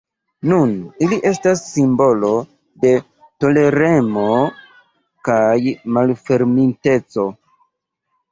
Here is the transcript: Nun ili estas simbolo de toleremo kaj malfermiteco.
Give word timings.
Nun 0.51 0.71
ili 1.07 1.17
estas 1.31 1.59
simbolo 1.65 2.29
de 2.85 2.93
toleremo 3.45 4.25
kaj 5.29 5.57
malfermiteco. 5.99 7.27